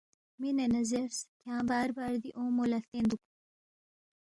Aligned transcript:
مِنے 0.39 0.65
نہ 0.73 0.81
زیرس، 0.89 1.19
کھیانگ 1.39 1.67
بار 1.69 1.89
بار 1.97 2.13
دی 2.21 2.29
اومو 2.37 2.63
لہ 2.71 2.77
ہلتین 2.79 3.05
دُوک 3.09 3.21